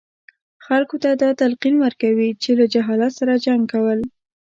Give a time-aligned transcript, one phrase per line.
[0.65, 3.99] خلکو ته دا تلقین ورکوي چې له جهالت سره جنګ کول.